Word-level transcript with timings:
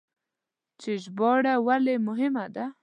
چې 0.81 0.91
ژباړه 1.03 1.53
ولې 1.67 1.95
مهمه 2.07 2.45
ده؟ 2.55 2.65